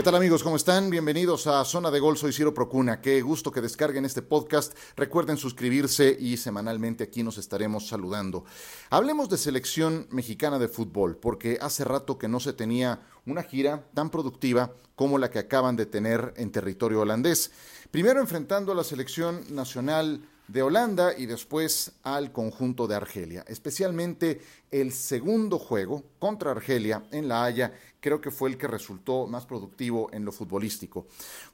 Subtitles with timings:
[0.00, 0.42] ¿Qué tal amigos?
[0.42, 0.88] ¿Cómo están?
[0.88, 3.02] Bienvenidos a Zona de Gol, soy Ciro Procuna.
[3.02, 4.74] Qué gusto que descarguen este podcast.
[4.96, 8.46] Recuerden suscribirse y semanalmente aquí nos estaremos saludando.
[8.88, 13.90] Hablemos de selección mexicana de fútbol, porque hace rato que no se tenía una gira
[13.92, 17.50] tan productiva como la que acaban de tener en territorio holandés.
[17.90, 20.22] Primero enfrentando a la selección nacional
[20.52, 23.44] de Holanda y después al conjunto de Argelia.
[23.46, 29.26] Especialmente el segundo juego contra Argelia en La Haya creo que fue el que resultó
[29.26, 31.06] más productivo en lo futbolístico,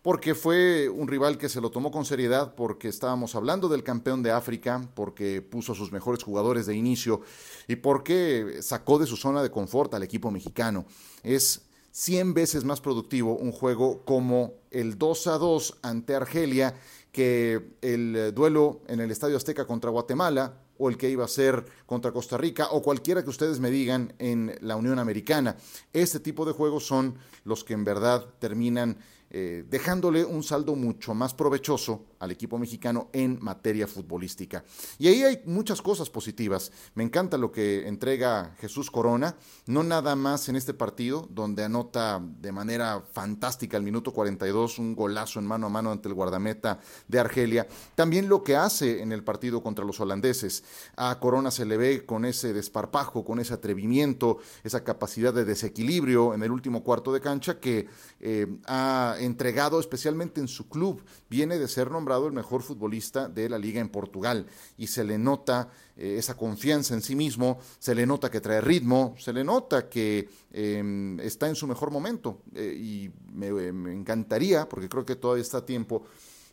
[0.03, 4.23] porque fue un rival que se lo tomó con seriedad, porque estábamos hablando del campeón
[4.23, 7.21] de África, porque puso a sus mejores jugadores de inicio
[7.67, 10.87] y porque sacó de su zona de confort al equipo mexicano.
[11.23, 11.63] Es
[11.93, 16.75] 100 veces más productivo un juego como el 2 a 2 ante Argelia
[17.11, 21.65] que el duelo en el Estadio Azteca contra Guatemala o el que iba a ser
[21.87, 25.57] contra Costa Rica o cualquiera que ustedes me digan en la Unión Americana.
[25.93, 28.99] Este tipo de juegos son los que en verdad terminan
[29.39, 34.65] eh, dejándole un saldo mucho más provechoso al equipo mexicano en materia futbolística.
[34.99, 36.73] Y ahí hay muchas cosas positivas.
[36.95, 42.19] Me encanta lo que entrega Jesús Corona, no nada más en este partido, donde anota
[42.41, 46.81] de manera fantástica al minuto 42 un golazo en mano a mano ante el guardameta
[47.07, 50.65] de Argelia, también lo que hace en el partido contra los holandeses.
[50.97, 56.33] A Corona se le ve con ese desparpajo, con ese atrevimiento, esa capacidad de desequilibrio
[56.33, 57.87] en el último cuarto de cancha que
[58.21, 61.05] eh, ha entregado especialmente en su club.
[61.29, 64.47] Viene de ser nombrado el mejor futbolista de la liga en Portugal
[64.79, 68.61] y se le nota eh, esa confianza en sí mismo, se le nota que trae
[68.61, 73.49] ritmo, se le nota que em, está en su mejor momento eh, y me,
[73.93, 76.05] encantaría, porque creo que todavía está a tiempo,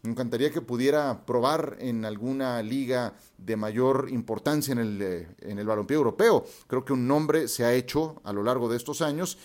[0.04, 5.60] me encantaría que pudiera probar en alguna liga de mayor importancia en el, eh, en
[5.60, 6.44] el balompié europeo.
[6.68, 9.38] Creo que un nombre se ha hecho a lo largo de estos años,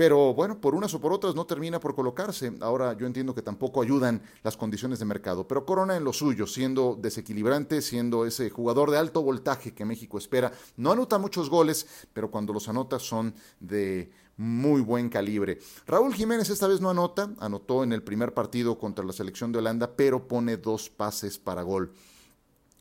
[0.00, 2.54] pero bueno, por unas o por otras no termina por colocarse.
[2.62, 6.46] Ahora yo entiendo que tampoco ayudan las condiciones de mercado, pero Corona en lo suyo,
[6.46, 10.52] siendo desequilibrante, siendo ese jugador de alto voltaje que México espera.
[10.78, 15.58] No anota muchos goles, pero cuando los anota son de muy buen calibre.
[15.86, 19.58] Raúl Jiménez esta vez no anota, anotó en el primer partido contra la selección de
[19.58, 21.92] Holanda, pero pone dos pases para gol.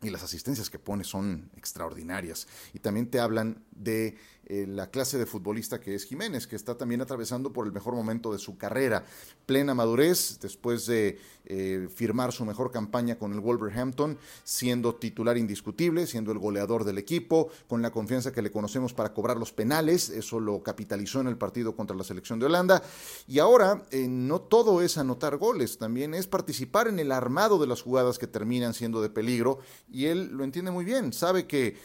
[0.01, 2.47] Y las asistencias que pone son extraordinarias.
[2.73, 4.17] Y también te hablan de
[4.49, 7.93] eh, la clase de futbolista que es Jiménez, que está también atravesando por el mejor
[7.93, 9.05] momento de su carrera.
[9.45, 16.07] Plena madurez, después de eh, firmar su mejor campaña con el Wolverhampton, siendo titular indiscutible,
[16.07, 20.09] siendo el goleador del equipo, con la confianza que le conocemos para cobrar los penales,
[20.09, 22.81] eso lo capitalizó en el partido contra la selección de Holanda.
[23.27, 27.67] Y ahora, eh, no todo es anotar goles, también es participar en el armado de
[27.67, 29.59] las jugadas que terminan siendo de peligro,
[29.91, 31.77] y él lo entiende muy bien, sabe que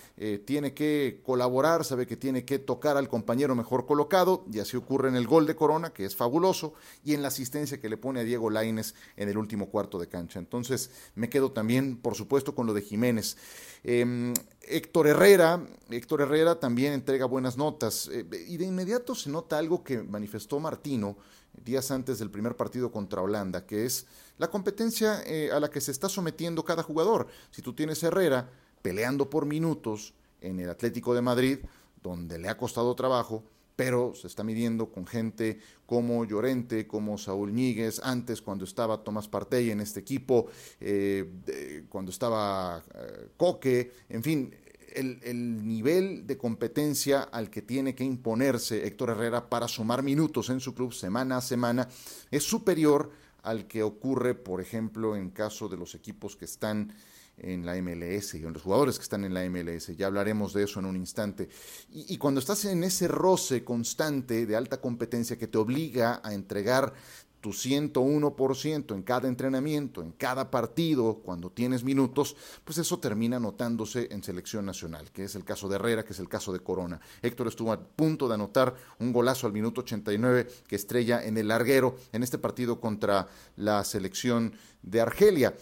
[0.47, 5.09] tiene que colaborar, sabe que tiene que tocar al compañero mejor colocado, y así ocurre
[5.09, 8.21] en el gol de Corona, que es fabuloso, y en la asistencia que le pone
[8.21, 10.39] a Diego Laines en el último cuarto de cancha.
[10.39, 13.37] Entonces, me quedo también, por supuesto, con lo de Jiménez.
[13.83, 19.59] Em, Héctor Herrera, Héctor Herrera también entrega buenas notas, eh, y de inmediato se nota
[19.59, 21.17] algo que manifestó Martino
[21.63, 24.07] días antes del primer partido contra Holanda, que es
[24.39, 27.29] la competencia eh, a la que se está sometiendo cada jugador.
[27.51, 28.51] Si tú tienes Herrera
[28.83, 31.59] peleando por minutos en el Atlético de Madrid,
[32.05, 33.43] donde le ha costado trabajo,
[33.75, 39.27] pero se está midiendo con gente como Llorente, como Saúl Ñíguez, antes cuando estaba Tomás
[39.27, 40.47] Partey en este equipo,
[40.81, 44.55] eh, cuando estaba eh, Coque, en fin,
[44.95, 50.51] el, el, nivel de competencia al que tiene que imponerse Héctor Herrera para sumar minutos
[50.51, 51.89] en su club semana a semana
[52.31, 53.11] es superior
[53.43, 56.95] al que ocurre, por ejemplo, en caso de los equipos que están
[57.39, 59.97] en la MLS y en los jugadores que están en la MLS.
[59.97, 61.49] Ya hablaremos de eso en un instante.
[61.91, 66.95] Y, cuando estás en ese roce constante de alta competencia que te obliga a entregar
[67.45, 74.09] tu 101% en cada entrenamiento, en cada partido, cuando tienes minutos, pues eso termina notándose
[74.11, 77.03] en selección nacional, que es el caso de Herrera, que es el caso de Corona.
[77.21, 81.49] Héctor estuvo a punto de anotar un golazo al minuto 89 que estrella en el
[81.49, 85.55] larguero en este partido contra la selección de Argelia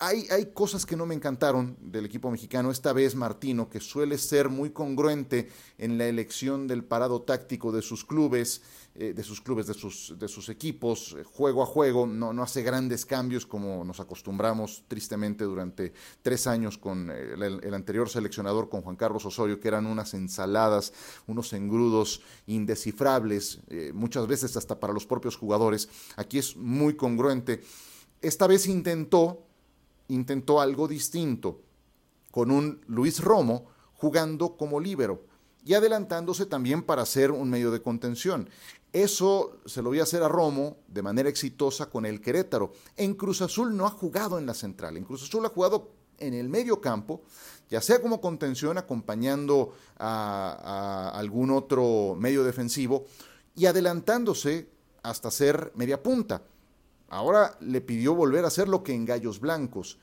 [0.00, 2.70] hay, cosas que no me encantaron del equipo mexicano.
[2.70, 7.82] Esta vez Martino, que suele ser muy congruente en la elección del parado táctico de
[7.82, 8.62] sus clubes,
[8.94, 12.42] eh, de sus clubes, de sus, de sus equipos, eh, juego a juego, no, no
[12.44, 15.92] hace grandes cambios como nos acostumbramos tristemente durante
[16.22, 20.92] tres años con eh, el, anterior seleccionador, con Juan Carlos Osorio, que eran unas ensaladas,
[21.26, 23.60] unos engrudos indescifrables,
[23.92, 25.88] muchas veces hasta para los propios jugadores.
[26.16, 27.62] Aquí es muy congruente.
[28.20, 29.47] Esta vez intentó
[30.08, 31.60] intentó algo distinto,
[32.30, 35.24] con un Luis Romo jugando como líbero
[35.64, 38.48] y adelantándose también para ser un medio de contención.
[38.92, 42.72] Eso se lo voy a hacer a Romo de manera exitosa con el Querétaro.
[42.96, 46.34] En Cruz Azul no ha jugado en la central, en Cruz Azul ha jugado en
[46.34, 47.22] el medio campo,
[47.68, 53.04] ya sea como contención acompañando a, a algún otro medio defensivo
[53.54, 54.68] y adelantándose
[55.02, 56.42] hasta ser media punta.
[57.08, 59.98] Ahora le pidió volver a hacer lo que en Gallos Blancos.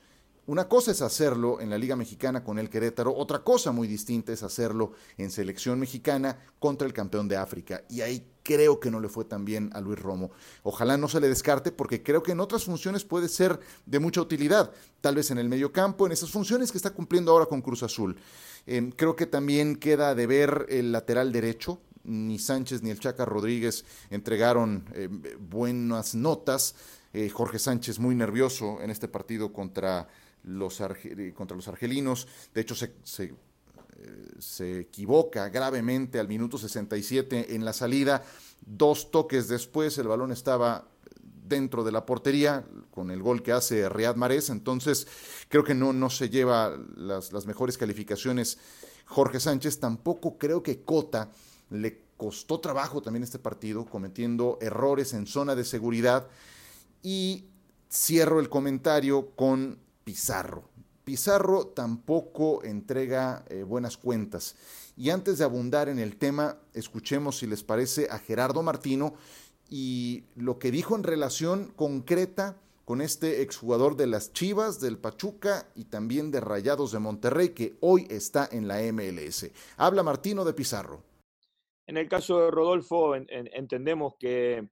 [0.48, 4.32] Una cosa es hacerlo en la Liga Mexicana con el Querétaro, otra cosa muy distinta
[4.32, 7.82] es hacerlo en selección mexicana contra el campeón de África.
[7.90, 10.30] Y ahí creo que no le fue tan bien a Luis Romo.
[10.62, 14.20] Ojalá no se le descarte porque creo que en otras funciones puede ser de mucha
[14.20, 14.70] utilidad.
[15.00, 17.82] Tal vez en el medio campo, en esas funciones que está cumpliendo ahora con Cruz
[17.82, 18.16] Azul.
[18.68, 21.80] Eh, creo que también queda de ver el lateral derecho.
[22.04, 25.08] Ni Sánchez ni el Chaca Rodríguez entregaron eh,
[25.40, 26.76] buenas notas.
[27.16, 30.06] Eh, Jorge Sánchez muy nervioso en este partido contra
[30.42, 32.28] los, los argelinos.
[32.52, 32.92] De hecho, se,
[34.38, 38.22] se, equivoca gravemente al minuto 67 en la salida.
[38.66, 40.88] Dos toques después, el balón estaba
[41.48, 44.50] dentro de la portería con el gol que hace Riyad Mahrez.
[44.50, 45.08] Entonces,
[45.48, 48.58] creo que no, no se lleva las mejores calificaciones
[49.06, 49.80] Jorge Sánchez.
[49.80, 51.30] Tampoco creo que Cota
[51.70, 56.28] le costó trabajo también este partido, cometiendo errores en zona de seguridad.
[57.08, 57.44] Y
[57.88, 60.64] cierro el comentario con Pizarro.
[61.04, 64.56] Pizarro tampoco entrega eh, buenas cuentas.
[64.96, 69.14] Y antes de abundar en el tema, escuchemos si les parece a Gerardo Martino
[69.70, 75.68] y lo que dijo en relación concreta con este exjugador de las Chivas, del Pachuca
[75.76, 79.48] y también de Rayados de Monterrey, que hoy está en la MLS.
[79.76, 81.04] Habla Martino de Pizarro.
[81.86, 84.68] En el caso de Rodolfo, entendemos que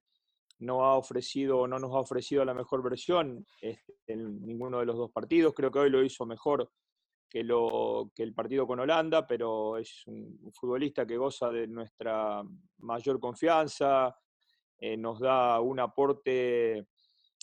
[0.58, 4.96] no ha ofrecido, no nos ha ofrecido la mejor versión este, en ninguno de los
[4.96, 5.54] dos partidos.
[5.54, 6.70] Creo que hoy lo hizo mejor
[7.28, 12.42] que, lo, que el partido con Holanda, pero es un futbolista que goza de nuestra
[12.78, 14.16] mayor confianza,
[14.78, 16.86] eh, nos da un aporte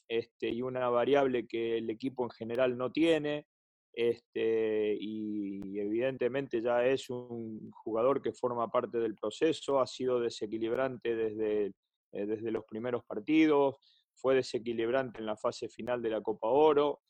[0.07, 3.47] este, y una variable que el equipo en general no tiene.
[3.93, 11.13] Este, y evidentemente ya es un jugador que forma parte del proceso, ha sido desequilibrante
[11.13, 11.73] desde
[12.11, 13.77] eh, desde los primeros partidos,
[14.13, 17.01] fue desequilibrante en la fase final de la Copa Oro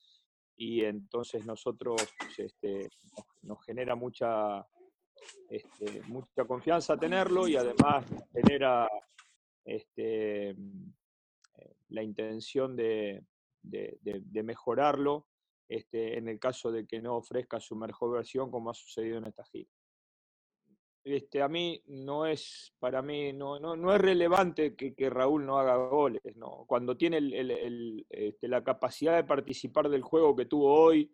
[0.56, 2.02] y entonces nosotros
[2.38, 2.90] este,
[3.42, 4.66] nos, genera mucha,
[5.50, 8.88] este, mucha confianza tenerlo y además genera
[9.66, 10.56] este, eh,
[11.90, 13.26] la intención de,
[14.44, 15.28] mejorarlo
[15.68, 19.26] este, en el caso de que no ofrezca su mejor versión como ha sucedido en
[19.26, 19.70] esta gira
[21.04, 25.46] este, a mí no es, para mí, no, no, no es relevante que, que, Raúl
[25.46, 26.66] no haga goles, ¿no?
[26.68, 31.12] Cuando tiene el, el, este, la capacidad de participar del juego que tuvo hoy,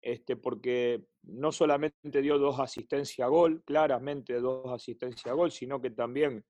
[0.00, 5.80] este, porque no solamente dio dos asistencias a gol, claramente dos asistencias a gol, sino
[5.80, 6.44] que también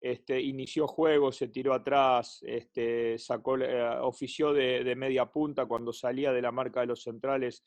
[0.00, 5.92] este, inició juego, se tiró atrás, este, sacó, eh, ofició de, de media punta cuando
[5.92, 7.64] salía de la marca de los centrales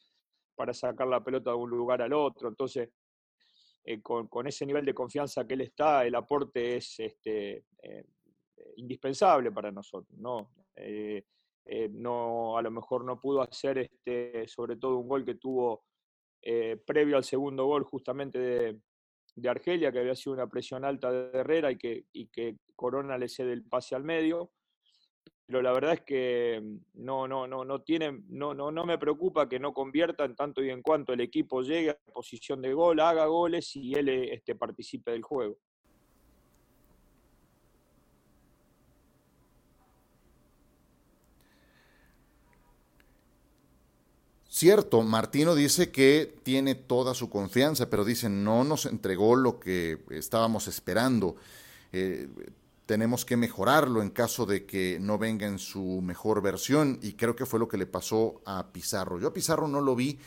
[0.54, 2.50] para sacar la pelota de un lugar al otro.
[2.50, 2.90] Entonces,
[3.90, 8.04] eh, con, ese nivel de confianza que él está, el aporte es este, eh,
[8.76, 10.20] indispensable para nosotros.
[10.20, 10.52] ¿no?
[10.76, 11.24] Eh,
[11.66, 15.86] a lo mejor no pudo hacer este, sobre todo un gol que tuvo
[16.86, 18.80] previo al segundo gol justamente de,
[19.36, 23.18] de, Argelia, que había sido una presión alta de Herrera y que, y que Corona
[23.18, 24.52] le cede el pase al medio
[25.48, 28.98] pero la verdad es que mm, no, no, no, no tiene, no, no, no me
[28.98, 32.74] preocupa que no convierta en tanto y en cuanto el equipo llegue a posición de
[32.74, 35.58] gol, haga goles y él este, participe del juego.
[44.50, 50.00] Cierto, Martino dice que tiene toda su confianza, pero dice no nos entregó lo que
[50.10, 51.36] estábamos esperando.
[51.94, 52.28] Eh,
[52.88, 57.36] tenemos que mejorarlo en caso de que no venga en su mejor versión y creo
[57.36, 59.20] que fue lo que le pasó a Pizarro.
[59.20, 60.18] Yo a Pizarro no lo vi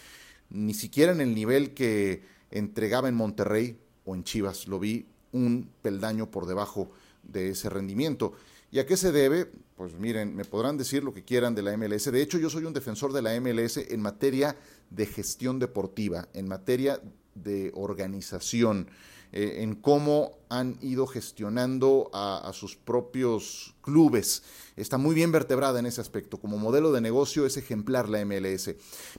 [0.50, 5.70] ni siquiera en el nivel que entregaba en Monterrey o en Chivas, lo vi un
[5.80, 6.90] peldaño por debajo
[7.22, 8.34] de ese rendimiento.
[8.70, 9.50] ¿Y a qué se debe?
[9.76, 12.12] Pues miren, me podrán decir lo que quieran de la MLS.
[12.12, 14.54] De hecho, yo soy un defensor de la MLS en materia
[14.90, 17.00] de gestión deportiva, en materia
[17.34, 18.90] de organización.
[19.32, 24.42] Eh, en cómo han ido gestionando a, sus propios clubes.
[24.76, 26.38] Está muy bien vertebrada en ese aspecto.
[26.38, 28.74] Como modelo de negocio es ejemplar la MLS.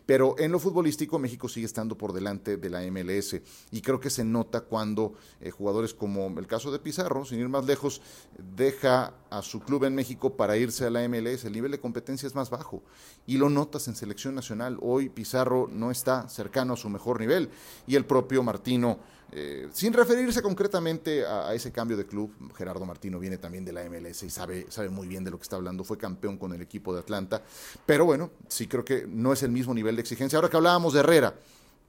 [0.05, 3.39] Pero en lo futbolístico México sigue estando por delante de la MLS.
[3.71, 7.47] Y creo que se nota cuando eh, jugadores como el caso de Pizarro, sin ir
[7.47, 8.01] más lejos,
[8.55, 11.45] deja a su club en México para irse a la MLS.
[11.45, 12.83] El nivel de competencia es más bajo.
[13.25, 14.77] Y lo notas en selección nacional.
[14.81, 17.49] Hoy Pizarro no está cercano a su mejor nivel.
[17.87, 18.99] Y el propio Martino,
[19.33, 23.83] eh, sin referirse concretamente a, ese cambio de club, Gerardo Martino viene también de la
[23.89, 26.61] MLS y sabe, sabe muy bien de lo que está hablando, fue campeón con el
[26.61, 27.41] equipo de Atlanta,
[27.85, 30.37] pero bueno, sí creo que no es el mismo nivel de exigencia.
[30.37, 31.35] Ahora que hablábamos de Herrera,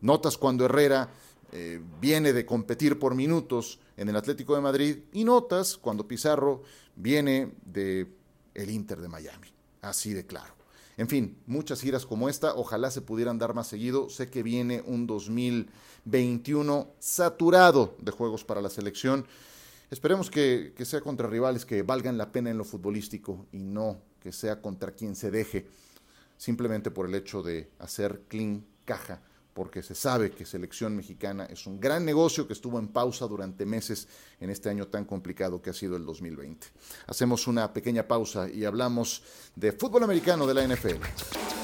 [0.01, 1.09] notas cuando Herrera
[1.53, 6.63] eh, viene de competir por minutos en el Atlético de Madrid y notas cuando Pizarro
[6.97, 8.07] viene de
[8.55, 9.49] el Inter de Miami,
[9.83, 10.62] así de claro.
[10.97, 14.11] En fin, muchas giras como esta, ojalá se pudieran dar más seguido.
[14.11, 19.27] Sé que viene un 2021 saturado de juegos para la selección.
[19.91, 24.33] Esperemos que, sea contra rivales que valgan la pena en lo futbolístico y no que
[24.33, 25.67] sea contra quien se deje,
[26.37, 29.21] simplemente por el hecho de hacer clean caja
[29.55, 33.67] porque se sabe que selección mexicana es un gran negocio que estuvo en pausa durante
[33.67, 34.09] meses
[34.41, 36.67] en este año tan complicado que ha sido el 2020.
[37.07, 39.23] Hacemos una pequeña pausa y hablamos
[39.55, 41.62] de fútbol americano de la NFL.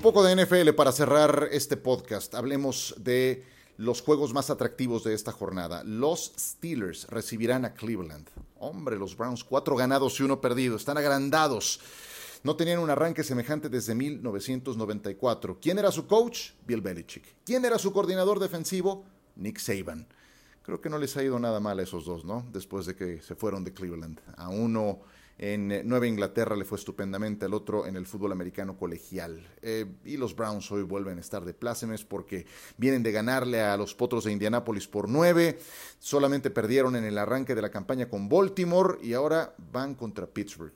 [0.00, 2.34] Un poco de NFL para cerrar este podcast.
[2.34, 3.44] Hablemos de
[3.76, 5.84] los juegos más atractivos de esta jornada.
[5.84, 8.26] Los Steelers recibirán a Cleveland.
[8.58, 10.76] Hombre, los Browns, cuatro ganados y uno perdido.
[10.76, 11.80] Están agrandados.
[12.42, 15.58] No tenían un arranque semejante desde 1994.
[15.60, 16.52] ¿Quién era su coach?
[16.66, 17.34] Bill Belichick.
[17.44, 19.04] ¿Quién era su coordinador defensivo?
[19.36, 20.06] Nick Saban.
[20.62, 22.46] Creo que no les ha ido nada mal a esos dos, ¿no?
[22.50, 24.18] Después de que se fueron de Cleveland.
[24.38, 25.00] A uno
[25.40, 29.42] en eh, Nueva Inglaterra le fue estupendamente, al otro en el fútbol americano colegial.
[29.62, 32.44] Eh, y los Browns hoy vuelven a estar de plácemes porque
[32.76, 35.58] vienen de ganarle a los Potros de Indianápolis por nueve,
[35.98, 40.74] solamente perdieron en el arranque de la campaña con Baltimore y ahora van contra Pittsburgh.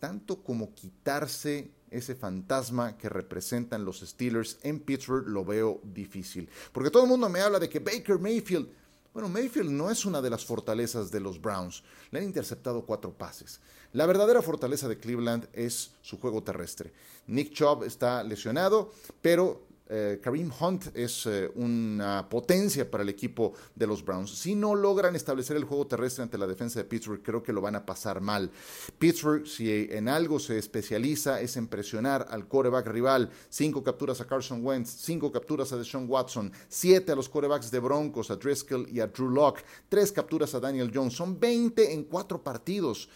[0.00, 6.48] Tanto como quitarse ese fantasma que representan los Steelers en Pittsburgh lo veo difícil.
[6.72, 8.68] Porque todo el mundo me habla de que Baker Mayfield
[9.12, 11.82] bueno, Mayfield no es una de las fortalezas de los Browns.
[12.10, 13.60] Le han interceptado cuatro pases.
[13.92, 16.92] La verdadera fortaleza de Cleveland es su juego terrestre.
[17.26, 23.52] Nick Chubb está lesionado, pero eh, Kareem Hunt es eh, una potencia para el equipo
[23.74, 24.30] de los Browns.
[24.30, 27.60] Si no logran establecer el juego terrestre ante la defensa de Pittsburgh, creo que lo
[27.60, 28.50] van a pasar mal.
[28.98, 33.30] Pittsburgh, si en algo se especializa, es en presionar al coreback rival.
[33.48, 37.80] Cinco capturas a Carson Wentz, cinco capturas a Deshaun Watson, siete a los corebacks de
[37.80, 41.14] Broncos, a Driscoll y a Drew Locke, tres capturas a Daniel Jones.
[41.14, 43.08] Son 20 en cuatro partidos.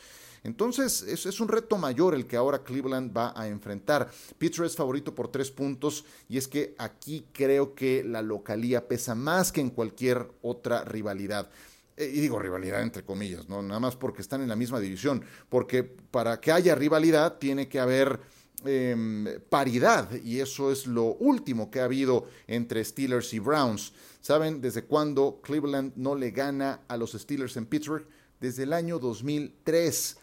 [0.44, 4.10] Entonces, es, un reto mayor el que ahora Cleveland va a enfrentar.
[4.36, 9.14] Pittsburgh es favorito por tres puntos y es que aquí creo que la localía pesa
[9.14, 11.48] más que en cualquier otra rivalidad.
[11.96, 13.62] Eh, y digo rivalidad entre comillas, ¿no?
[13.62, 15.24] Nada más porque están en la misma división.
[15.48, 18.20] Porque para que haya rivalidad tiene que haber
[18.66, 23.94] em, paridad y eso es lo último que ha habido entre Steelers y Browns.
[24.20, 28.06] ¿Saben desde cuándo Cleveland no le gana a los Steelers en Pittsburgh?
[28.40, 30.18] Desde el año 2003.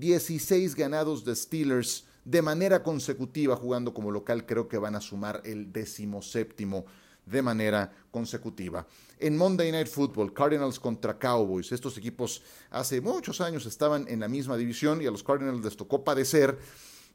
[0.00, 4.46] 16 ganados de Steelers de manera consecutiva jugando como local.
[4.46, 6.86] Creo que van a sumar el decimoséptimo
[7.26, 8.86] de manera consecutiva.
[9.18, 11.70] En Monday Night Football, Cardinals contra Cowboys.
[11.70, 15.76] Estos equipos hace muchos años estaban en la misma división y a los Cardinals les
[15.76, 16.58] tocó padecer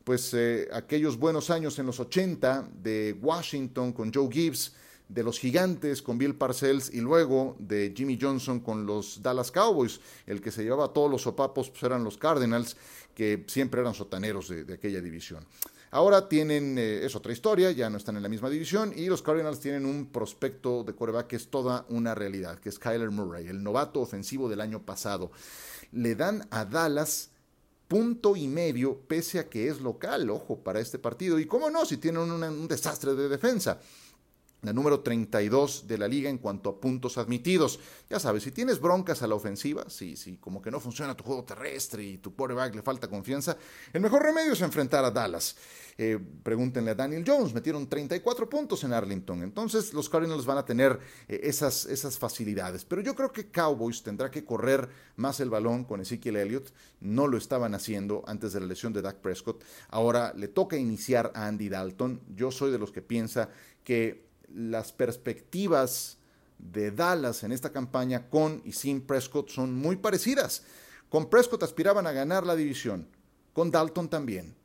[0.03, 4.75] pues eh, aquellos buenos años en los 80 de Washington con Joe Gibbs
[5.07, 9.99] de los gigantes con Bill Parcells y luego de Jimmy Johnson con los Dallas Cowboys.
[10.25, 12.75] El que se llevaba todos los sopapos pues, eran los Cardinals,
[13.13, 15.45] que siempre eran sotaneros de, aquella división.
[15.91, 19.21] Ahora tienen, eh, es otra historia, ya no están en la misma división y los
[19.21, 23.47] Cardinals tienen un prospecto de coreback que es toda una realidad, que es Kyler Murray,
[23.47, 25.31] el novato ofensivo del año pasado.
[25.91, 27.29] Le dan a Dallas
[27.87, 31.39] punto y medio pese a que es local, ojo, para este partido.
[31.39, 33.79] Y cómo no, si tienen un desastre de defensa
[34.65, 37.79] la número 32 de la liga en cuanto a puntos admitidos.
[38.09, 41.23] Ya sabes, si tienes broncas a la ofensiva, si, si como que no funciona tu
[41.23, 43.57] juego terrestre y tu quarterback le falta confianza,
[43.93, 45.55] el mejor remedio es enfrentar a Dallas.
[45.97, 50.65] Eh, pregúntenle a Daniel Jones, metieron 34 puntos en Arlington, entonces los Cardinals van a
[50.65, 52.83] tener eh, esas, esas facilidades.
[52.83, 57.27] Pero yo creo que Cowboys tendrá que correr más el balón con Ezekiel Elliott, no
[57.27, 61.47] lo estaban haciendo antes de la lesión de Dak Prescott, ahora le toca iniciar a
[61.47, 63.49] Andy Dalton, yo soy de los que piensa
[63.85, 64.25] que
[64.55, 66.17] las perspectivas
[66.57, 70.63] de Dallas en esta campaña con y sin Prescott son muy parecidas.
[71.09, 73.07] Con Prescott aspiraban a ganar la división,
[73.53, 74.55] con Dalton también.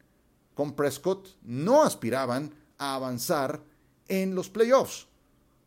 [0.55, 3.63] Con Prescott no aspiraban a avanzar
[4.09, 5.07] en los playoffs.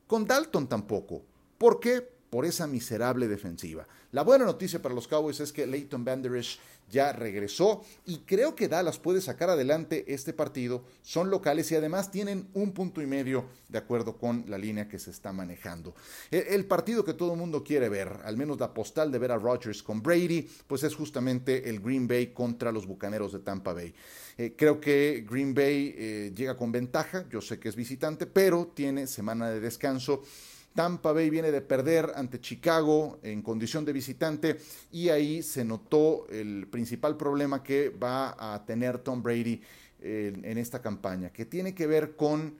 [0.07, 1.23] Con Dalton tampoco.
[1.57, 2.12] ¿Por qué?
[2.33, 3.87] Por esa miserable defensiva.
[4.11, 6.43] La buena noticia para los Cowboys es que Leighton Vander
[6.89, 10.83] ya regresó y creo que Dallas puede sacar adelante este partido.
[11.03, 14.97] Son locales y además tienen un punto y medio de acuerdo con la línea que
[14.97, 15.93] se está manejando.
[16.31, 19.31] E, el, partido que todo el mundo quiere ver, al menos la postal de ver
[19.31, 23.73] a Rodgers con Brady, pues es justamente el Green Bay contra los Bucaneros de Tampa
[23.73, 23.93] Bay.
[24.39, 28.71] Eh, creo que Green Bay eh, llega con ventaja, yo sé que es visitante, pero
[28.73, 30.23] tiene semana de descanso
[30.73, 34.59] Tampa Bay viene de perder ante Chicago en condición de visitante
[34.91, 39.61] y ahí se notó el principal problema que va a tener Tom Brady
[39.99, 42.57] en, esta campaña, que tiene que ver con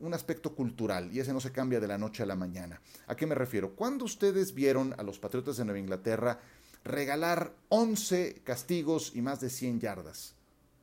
[0.00, 2.80] un aspecto cultural y ese no se cambia de la noche a la mañana.
[3.08, 3.74] ¿A qué me refiero?
[3.74, 6.38] Cuando ustedes vieron a los Patriotas de Nueva Inglaterra
[6.84, 10.34] regalar 11 castigos y más de 100 yardas?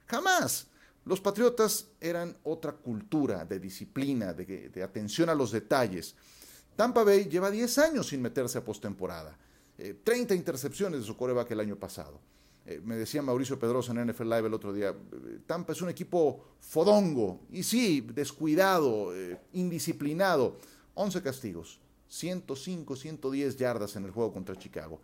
[0.08, 0.68] Jamás.
[1.06, 6.16] Los Patriotas eran otra cultura de disciplina, de atención a los detalles.
[6.76, 9.38] Tampa Bay lleva 10 años sin meterse a postemporada.
[10.04, 12.20] 30 eh, intercepciones de su coreback el año pasado.
[12.66, 15.90] Eh, me decía Mauricio Pedrosa en NFL Live el otro día, eh, Tampa es un
[15.90, 19.14] equipo fodongo, y sí, descuidado,
[19.54, 20.58] indisciplinado.
[20.96, 25.02] 11 castigos, 105, 110 yardas en el juego contra Chicago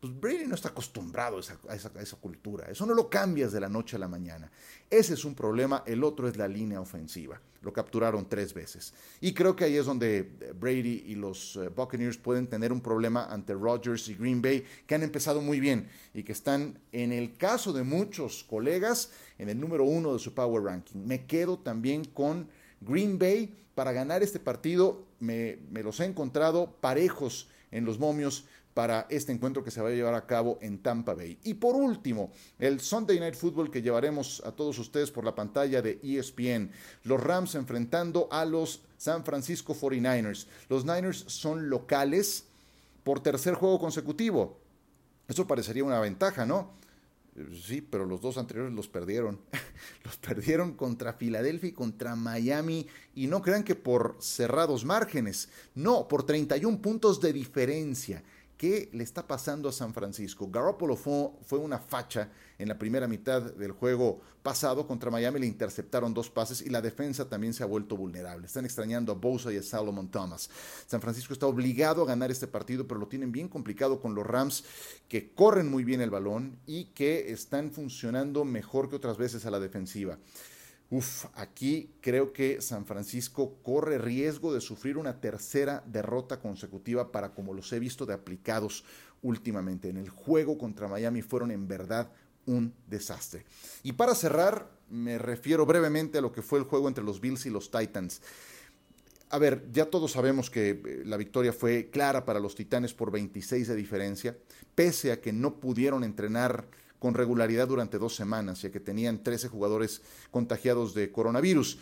[0.00, 1.38] pues Brady no está acostumbrado
[1.68, 2.66] a esa, cultura.
[2.70, 4.50] Eso no lo cambias de la noche a la mañana.
[4.90, 5.82] Ese es un problema.
[5.86, 7.40] El otro es la línea ofensiva.
[7.62, 8.92] Lo capturaron tres veces.
[9.20, 12.82] Y creo que ahí es donde eh, Brady y los eh, Buccaneers pueden tener un
[12.82, 17.12] problema ante Rodgers y Green Bay, que han empezado muy bien y que están, en
[17.12, 21.06] el caso de muchos colegas, en el número uno de su Power Ranking.
[21.06, 22.48] Me quedo también con
[22.82, 25.06] Green Bay para ganar este partido.
[25.18, 28.44] Me, me los he encontrado parejos en los momios
[28.76, 31.38] para este encuentro que se va a llevar a cabo en Tampa Bay.
[31.44, 35.80] Y por último, el Sunday Night Football que llevaremos a todos ustedes por la pantalla
[35.80, 36.70] de ESPN.
[37.04, 40.46] Los Rams enfrentando a los San Francisco 49ers.
[40.68, 42.44] Los Niners son locales
[43.02, 44.58] por tercer juego consecutivo.
[45.26, 46.74] Eso parecería una ventaja, ¿no?
[47.64, 49.40] Sí, pero los dos anteriores los perdieron.
[50.04, 52.86] los perdieron contra Filadelfia y contra Miami.
[53.14, 55.48] Y no crean que por cerrados márgenes.
[55.74, 58.22] No, por 31 puntos de diferencia.
[58.56, 60.48] ¿Qué le está pasando a San Francisco?
[60.50, 66.14] Garoppolo fue, una facha en la primera mitad del juego pasado contra Miami, le interceptaron
[66.14, 68.46] dos pases y la defensa también se ha vuelto vulnerable.
[68.46, 70.48] Están extrañando a Bosa y a Salomon Thomas.
[70.86, 74.26] San Francisco está obligado a ganar este partido, pero lo tienen bien complicado con los
[74.26, 74.64] Rams
[75.06, 79.50] que corren muy bien el balón y que están funcionando mejor que otras veces a
[79.50, 80.18] la defensiva.
[80.88, 87.34] Uf, aquí creo que San Francisco corre riesgo de sufrir una tercera derrota consecutiva para
[87.34, 88.84] como los he visto de aplicados
[89.22, 89.88] últimamente.
[89.88, 92.12] En el juego contra Miami fueron en verdad
[92.46, 93.44] un desastre.
[93.82, 97.46] Y para cerrar, me refiero brevemente a lo que fue el juego entre los Bills
[97.46, 98.22] y los Titans.
[99.30, 103.10] A ver, ya todos sabemos que eh, la victoria fue clara para los Titanes por
[103.10, 104.36] 26 de diferencia,
[104.76, 106.68] pese a que no pudieron entrenar
[107.06, 111.78] con regularidad durante dos semanas, ya que tenían 13 jugadores contagiados de coronavirus.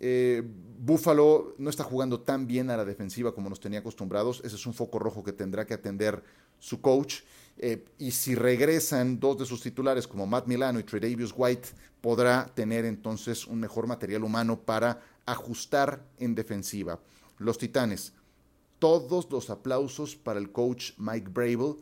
[0.00, 0.42] Eh,
[0.78, 4.40] Buffalo no está jugando tan bien a la defensiva como nos tenía acostumbrados.
[4.42, 6.24] Ese es un foco rojo que tendrá que atender
[6.58, 7.16] su coach.
[7.58, 11.68] Eh, y si regresan dos de sus titulares como Matt Milano y Tredavious White,
[12.00, 16.98] podrá tener entonces un mejor material humano para ajustar en defensiva.
[17.36, 18.14] Los Titanes,
[18.78, 21.76] todos los aplausos para el coach Mike Brable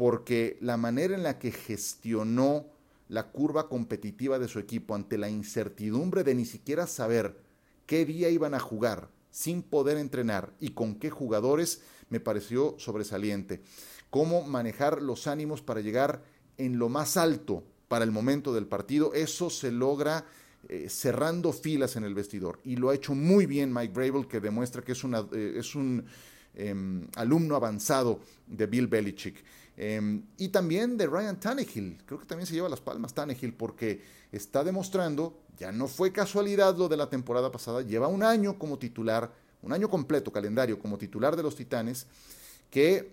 [0.00, 2.64] porque la manera en la que gestionó
[3.10, 7.36] la curva competitiva de su equipo ante la incertidumbre de ni siquiera saber
[7.84, 13.60] qué día iban a jugar sin poder entrenar y con qué jugadores me pareció sobresaliente.
[14.08, 16.22] Cómo manejar los ánimos para llegar
[16.56, 20.24] en lo más alto para el momento del partido, eso se logra
[20.70, 22.58] eh, cerrando filas en el vestidor.
[22.64, 26.06] Y lo ha hecho muy bien Mike Brable, que demuestra que es, eh, un
[26.54, 29.44] em, alumno avanzado de Bill Belichick.
[29.82, 32.02] Em, y también de Ryan Tannehill.
[32.04, 36.76] Creo que también se lleva las palmas Tannehill porque está demostrando, ya no fue casualidad
[36.76, 40.98] lo de la temporada pasada, lleva un año como titular, un año completo calendario como
[40.98, 42.06] titular de los Titanes,
[42.70, 43.10] que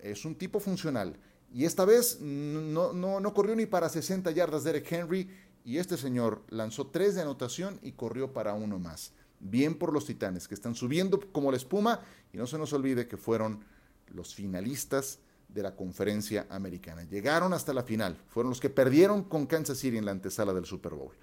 [0.00, 1.14] es un tipo funcional.
[1.54, 5.30] Y esta vez no, no, no corrió ni para 60 yardas Derek Henry
[5.64, 9.12] y este señor lanzó tres de anotación y corrió para uno más.
[9.38, 12.00] Bien por los Titanes, que están subiendo como la espuma
[12.32, 13.62] y no se nos olvide que fueron
[14.08, 17.04] los finalistas de la conferencia americana.
[17.04, 20.66] Llegaron hasta la final, fueron los que perdieron con Kansas City en la antesala del
[20.66, 21.14] Super Bowl.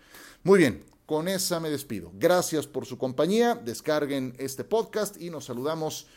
[0.44, 2.12] Muy bien, con esa me despido.
[2.16, 6.08] Gracias por su compañía, descarguen este podcast y nos saludamos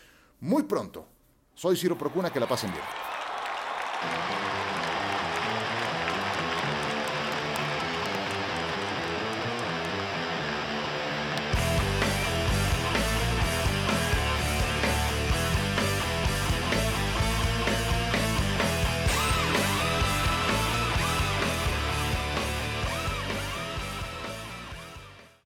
[0.40, 1.07] muy pronto.
[1.55, 4.38] Soy Ciro Procuna, que la pasen bien.